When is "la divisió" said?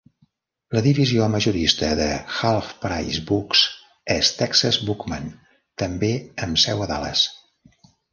0.75-1.25